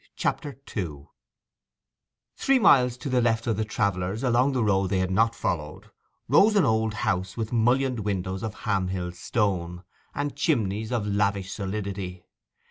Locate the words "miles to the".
2.57-3.21